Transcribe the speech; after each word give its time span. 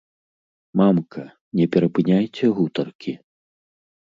Мамка, 0.79 1.25
не 1.59 1.65
перапыняйце 1.75 2.45
гутаркі! 2.63 3.15